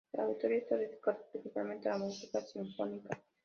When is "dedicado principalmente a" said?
0.77-1.91